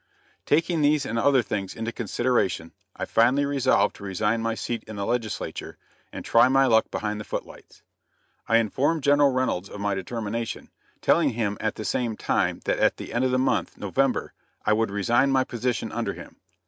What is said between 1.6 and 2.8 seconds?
into consideration